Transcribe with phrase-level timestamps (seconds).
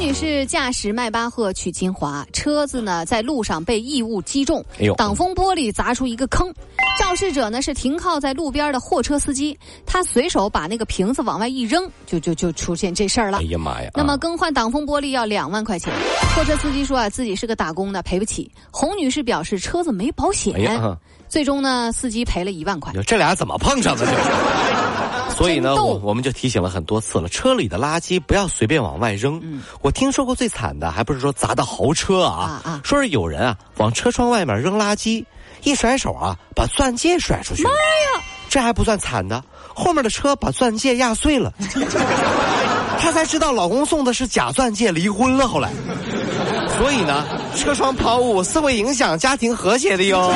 [0.00, 6.50] 女士驾驶迈巴赫去金华，车子呢在路上被异物击中，哎呦挡风玻璃砸出一个坑。
[6.98, 13.38] 肇事者呢是停靠在路边的货车司机，他随手把那个瓶子往外一扔，就就就出现这事儿了。
[13.38, 13.90] 哎呀妈呀！
[13.94, 15.92] 那么啊更换挡风玻璃要两万块钱，
[16.34, 18.50] 货车司机说啊自己是个打工的，赔不起。
[18.70, 20.98] 洪女士表示车子没保险，哎
[21.30, 22.92] 最终呢司机赔了一万块。
[23.06, 24.04] 这俩怎么碰上的？
[24.04, 24.12] 这
[25.40, 29.40] 所以呢，我我们就提醒了很多次了，车里的垃圾不要随便往外扔。
[29.42, 35.24] 嗯我听说过最惨的，还不是说砸到豪车啊，啊啊说是有人啊往车窗外面扔垃圾，
[35.62, 37.62] 一甩手啊把钻戒甩出去。
[37.62, 38.22] 妈呀！
[38.50, 41.50] 这还不算惨的，后面的车把钻戒压碎了，
[43.00, 45.48] 她才知道老公送的是假钻戒，离婚了。
[45.48, 45.70] 后来，
[46.76, 47.24] 所以呢，
[47.56, 50.30] 车窗抛物是会影响家庭和谐的哟。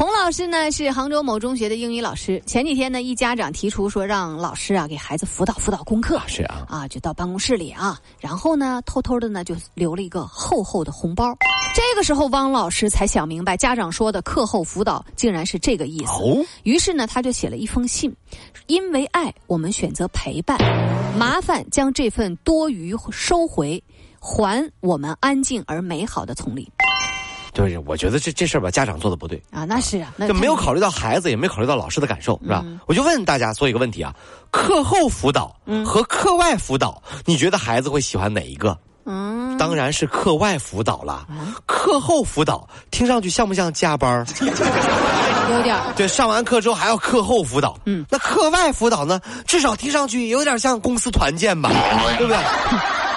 [0.00, 2.42] 洪老师呢是杭州某中学的英语老师。
[2.46, 6.18] 前几天呢，一家长提出说让老师啊给孩子辅导辅导功课。
[6.26, 11.36] 是啊，啊，就到办公室里啊，然后呢，偷偷的呢就留了一个厚厚的红包。
[11.74, 16.12] 这个时候，汪老师才想明白，家长说的课后辅导竟然是这个意思。
[16.12, 18.10] 哦于是呢，他就写了一封信，
[18.68, 20.58] 因为爱，我们选择陪伴，
[21.18, 23.84] 麻烦将这份多余收回，
[24.18, 26.66] 还我们安静而美好的丛林。
[27.60, 29.40] 就是我觉得这这事儿吧，家长做的不对。
[29.50, 32.64] 啊，那是啊，那就没有考虑到孩子，也没考虑到老师的感受，是吧？
[32.86, 34.14] 我就问大家做一个问题啊：
[34.50, 38.76] 课后辅导和课外辅导，你觉得孩子会喜欢哪一个？
[39.06, 41.26] 嗯，当然是课外辅导啦。
[41.66, 44.24] 课后辅导听上去像不像加班？
[45.50, 47.76] 有点儿对，上完课之后还要课后辅导。
[47.84, 49.20] 嗯，那课外辅导呢？
[49.46, 51.70] 至少听上去有点像公司团建吧，
[52.18, 52.38] 对不对？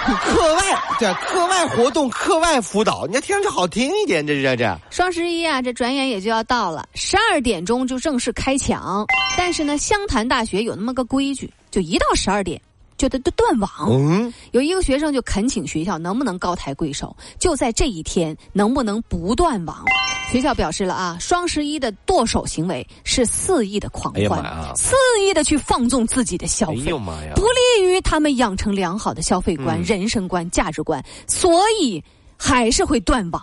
[0.00, 0.62] 课外
[0.98, 4.78] 对课外活动、课外辅导，你要听着好听一点，这这这。
[4.90, 9.04] 双十一啊，这转眼也就要到了，十二点钟就正式开抢。
[9.36, 12.60] 但是呢，湘潭大学有那么个规矩，就一到十二点
[13.00, 13.70] 就得断断网。
[13.88, 19.82] 嗯，有一个学生就恳请学校能不能高抬贵手，就在这一天能不能不断网？
[20.30, 24.44] 学校表示了啊，双十一的剁手行为是肆意的狂欢，
[24.76, 24.94] 肆
[25.26, 26.92] 意的去放纵自己的消哎费。
[27.34, 32.04] 不利于他们养成良好的消费观、嗯人生观、价值观，所以
[32.36, 33.42] 还是会断网。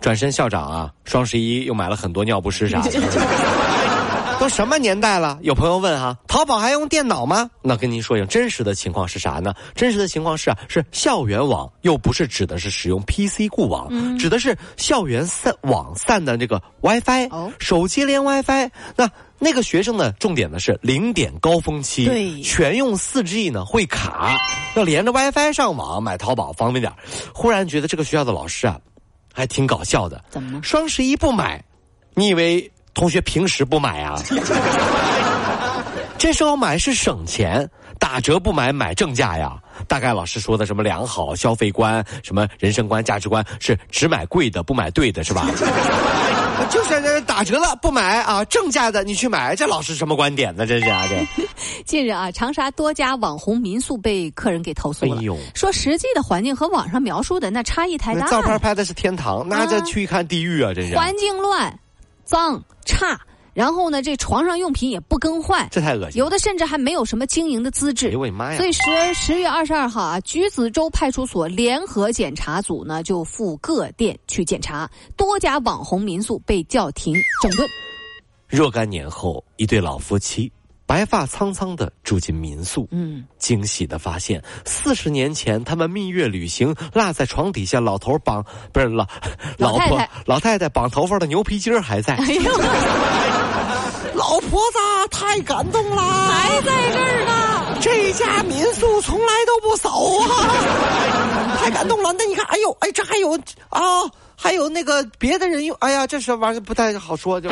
[0.00, 2.90] 转身校长啊，双十一又买了很多尿不湿啥的。
[4.42, 5.38] 都什么年代了？
[5.42, 7.48] 有朋友问哈、淘宝还用电脑吗？
[7.62, 9.54] 那跟您说一下，真实的情况是啥呢？
[9.72, 18.68] 真实的情况是啊，是校园网，又不是指的是使用 PC 固网，指的是校园散网散的这个 WiFi，、哦手机连 WiFi。
[18.96, 19.08] 那
[19.38, 24.36] 那个学生呢，重点呢是零点高峰期，对全用 4G 呢会卡，
[24.74, 26.98] 要连着 WiFi 上网，买淘宝方便点儿
[27.32, 28.80] 忽然觉得这个学校的老师啊，
[29.32, 30.24] 还挺搞笑的。
[30.30, 30.60] 怎么呢？
[30.64, 31.64] 双十一不买，
[32.14, 34.20] 你以为同学平时不买啊？
[36.18, 39.56] 这时候买是省钱，打折不买买正价呀。
[39.88, 45.44] 大概老师说的什么良好消费观、什么人生观、价值观是只买贵的不买对的，是吧？
[46.70, 50.64] 就是打折了不买啊，正价的你去买，这老师什么观点呢？
[50.64, 51.44] 这是啊，这
[51.84, 60.72] 近日啊，长沙多家网红民宿被客人给投诉了，哎呦说实际的环境和网上描述的那差异太大照片拍的是天堂，那这啊去一看地狱啊！
[60.72, 61.76] 这是，环境乱、
[62.32, 63.20] 脏、差，
[63.52, 66.18] 然后呢，这床上用品也不更换，这太恶心。
[66.18, 68.18] 有的甚至还没有什么经营的资哎质呦。
[68.18, 68.66] 我的妈呀所！
[68.66, 68.80] 以十
[69.12, 77.68] 十月二十二号啊，橘子洲派出所联合检查组呢就赴各店去检查，多家网红民宿被叫停整顿。
[78.48, 80.50] 若干年后，一对老夫妻
[80.92, 88.44] 白发苍苍的住进民宿，嗯，惊喜的发现，四十年前他们蜜月旅行落在床底下，老头绑
[88.74, 89.06] 不是老
[89.56, 92.12] 老婆老太太绑头发的牛皮筋儿还在。
[92.16, 92.42] 哎呦，
[94.12, 94.78] 老婆子
[95.10, 96.02] 太感动了！
[96.02, 97.78] 还在这儿呢。
[97.80, 99.88] 这家民宿从来都不扫
[100.28, 102.14] 啊， 太感动了。
[102.18, 103.32] 那你看，哎呦，哎，这还有
[103.70, 103.80] 啊，
[104.36, 107.48] 还有那个别的人用，哎呀，这是玩意儿不太好说，就。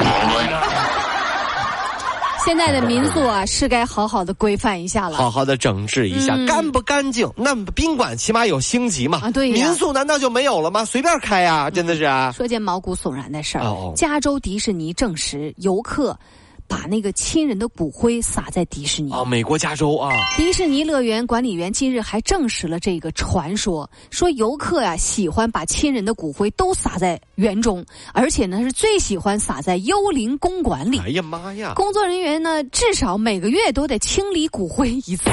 [2.44, 5.16] 现在的民宿啊，是该好好的规范一下了。
[5.16, 7.30] 好好的整治一下，嗯干不干净？
[7.36, 9.20] 那宾馆起码有星级嘛？
[9.22, 10.84] 啊对呀民宿难道就没有了吗？
[10.84, 12.32] 随便开呀、真的是啊。
[12.32, 16.18] 说件毛骨悚然的事儿，加州迪士尼证实，游客
[16.66, 19.12] 把那个亲人的骨灰撒在迪士尼。
[19.12, 30.98] 啊，美国加州啊，迪士尼乐园管理员近日还证实了这个传说，说游客呀、喜欢把亲人的骨灰都撒在园中，而且呢是最喜欢撒在幽灵公馆里。
[30.98, 31.72] 哎呀妈呀！
[31.74, 35.30] 工作人员呢至少每个月都得清理骨灰一次。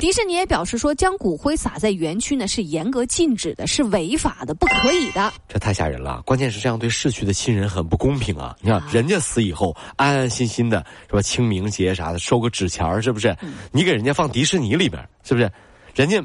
[0.00, 5.32] 迪士尼也表示说，将骨灰撒在园区呢是严格禁止的，是违法的，不可以的。
[5.48, 8.56] 这太吓人了，关键是这样对逝去的亲人很不公平啊！
[8.60, 11.22] 你看，人家死以后安安心心的，什么？
[11.22, 13.36] 清明节啥的收个纸钱儿，是不是？
[13.70, 15.50] 你给人家放迪士尼里边，是不是？
[15.94, 16.20] 人家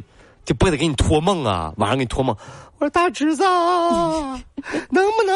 [0.48, 1.74] 就不得给你托梦啊？
[1.76, 2.34] 晚上给你托梦，
[2.80, 3.44] 我说大侄子，
[4.90, 5.36] 能不能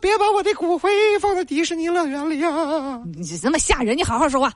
[0.00, 0.88] 别把我的骨灰
[1.18, 3.00] 放在迪士尼乐园里啊？
[3.16, 4.52] 你这么吓人，你好好说话。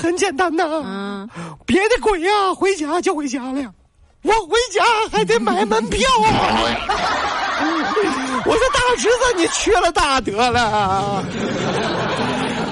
[0.00, 1.28] 很简单呐，嗯，
[1.66, 3.74] 别的鬼呀、回家就回家了，
[4.22, 6.62] 我回家还得买门票啊！
[8.46, 11.24] 我说大侄子，你缺了大德了。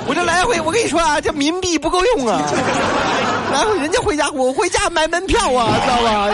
[0.06, 2.40] 我这来回，我跟你说啊，这冥币不够用啊。
[3.56, 6.28] 来回人家回家，我回家买门票啊，知道吧？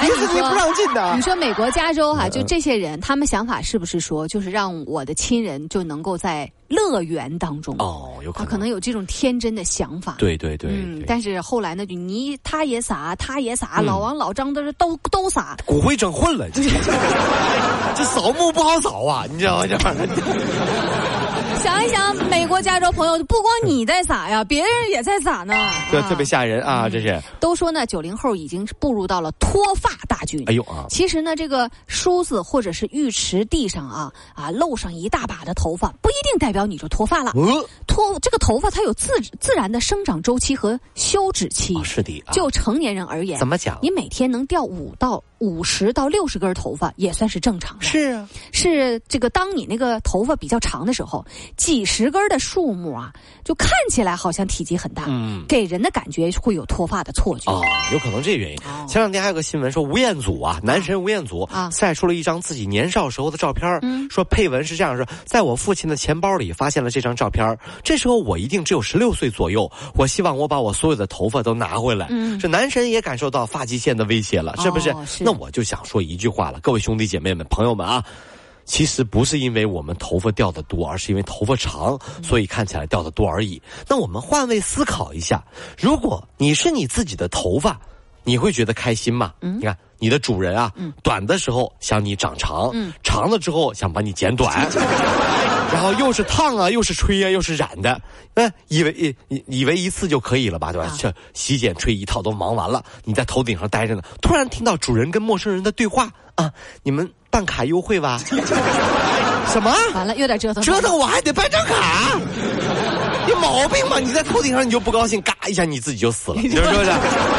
[0.00, 1.22] 这个迪士尼不让进的你。
[1.22, 7.74] 说美国加州嗯哈、就这些人，他们想法是不是说，就是让我的亲人就能够在乐园当中？
[7.78, 10.16] 哦，有可能，他可能有这种天真的想法。
[10.18, 15.56] 对对对嗯，但是后来呢，就你他也撒，他也撒，嗯老王老张都是都都撒。
[15.64, 16.62] 骨灰整混了，这
[17.94, 19.66] 这扫墓不好扫啊，你知道吗？
[19.68, 21.03] 这玩意儿。
[21.62, 25.54] 想一想，美国加州朋友，不光你在撒呀，别人也在撒呢。
[25.54, 25.72] 啊
[26.08, 26.88] 特别吓人啊！
[26.88, 30.42] 这是，都说呢，九零后已经步入到了脱发大军。
[30.46, 30.86] 哎呦啊！
[30.88, 37.32] 其实呢，这个梳子或者是浴池地上啊啊露上一大把的头发，不一定代表你就脱发了。
[37.34, 39.08] 呃，脱这个头发它有自
[39.40, 41.74] 自然的生长周期和休止期。
[41.76, 42.32] 哦，是的啊。
[42.32, 47.84] 就成年人而言，怎么讲你每天能掉五到五十到六十根头发，也算是正常的。
[47.84, 51.24] 是啊，是这个，当你那个头发比较长的时候，
[51.56, 53.12] 几十根的树木啊，
[53.44, 57.50] 就看起来好像体积很大，嗯给人的感觉会有脱发的错觉。
[57.50, 58.58] 哦，有可能这原因。
[58.88, 72.08] 前两天还有个新闻说，吴彦祖啊，男神吴彦祖啊晒出了一张自己年少时候的照片嗯说配文是这样说：在我父亲的钱包里发现了这张照片这时候我一定只有十六岁左右，我希望我把我所有的头发都拿回来。
[72.10, 74.90] 嗯这男神也感受到发际线的威胁了，是不是？
[74.90, 78.04] 哦是那我就想说一句话了，各位兄弟姐妹们、朋友们啊。
[78.64, 83.60] 其实不是因为我们头发掉的多，而是因为头发长，所以看起来掉的多而已。
[83.88, 85.44] 那我们换位思考一下，
[85.78, 87.78] 如果你是你自己的头发，
[88.22, 89.34] 你会觉得开心吗？
[89.40, 90.72] 你看你的主人啊，
[91.02, 92.70] 短的时候想你长长，
[93.02, 94.66] 长了之后想把你剪短。
[95.72, 98.00] 然后又是烫啊，又是吹啊，又是染的，
[98.34, 100.92] 嗯，以为以以以为一次就可以了吧，对吧？
[100.98, 106.50] 这洗剪吹一套都忙完了，你在头顶上待着呢，突然听到主人跟陌生人的对话啊，
[106.82, 108.20] 你们办卡优惠吧？
[109.52, 109.74] 什么？
[109.94, 110.62] 完了，有点折腾。
[110.62, 112.18] 折腾我还得办张卡？
[113.28, 113.98] 有毛病吧？
[113.98, 116.90] 你在头顶上你就不高兴，嘎一下你自己就死了，你说是不是？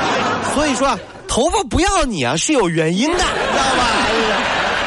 [0.53, 0.97] 所以说啊，
[1.27, 3.85] 头发不要你啊是有原因的，知道吧？
[4.07, 4.37] 哎呀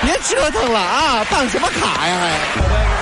[0.00, 2.97] 别折腾了啊，办什么卡呀还？